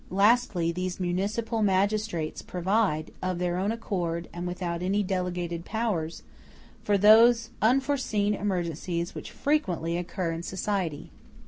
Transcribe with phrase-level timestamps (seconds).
[0.09, 6.23] *j Lastly, these municipal magistrates provide, of their own accord and without any delegated powers,
[6.81, 11.11] for those unforeseen emergencies which frequently occur in society.